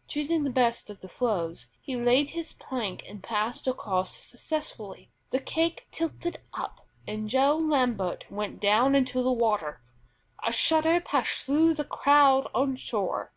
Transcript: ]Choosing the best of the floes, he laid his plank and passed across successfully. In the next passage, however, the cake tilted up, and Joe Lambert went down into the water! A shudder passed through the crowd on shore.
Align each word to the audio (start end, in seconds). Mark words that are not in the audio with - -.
]Choosing 0.06 0.42
the 0.42 0.50
best 0.50 0.90
of 0.90 1.00
the 1.00 1.08
floes, 1.08 1.68
he 1.80 1.96
laid 1.96 2.28
his 2.28 2.52
plank 2.52 3.02
and 3.08 3.22
passed 3.22 3.66
across 3.66 4.14
successfully. 4.14 5.00
In 5.00 5.06
the 5.30 5.36
next 5.38 5.46
passage, 5.46 5.46
however, 5.62 5.70
the 5.72 5.74
cake 5.78 5.88
tilted 5.90 6.40
up, 6.52 6.86
and 7.06 7.26
Joe 7.30 7.56
Lambert 7.56 8.30
went 8.30 8.60
down 8.60 8.94
into 8.94 9.22
the 9.22 9.32
water! 9.32 9.80
A 10.46 10.52
shudder 10.52 11.00
passed 11.00 11.46
through 11.46 11.72
the 11.72 11.84
crowd 11.86 12.50
on 12.54 12.76
shore. 12.76 13.32